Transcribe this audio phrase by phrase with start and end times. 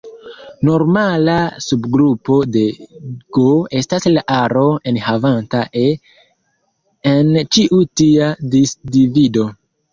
[0.67, 2.63] Normala subgrupo de
[3.37, 3.45] "G"
[3.81, 5.87] estas la aro enhavanta "e"
[7.15, 9.51] en ĉiu tia disdivido.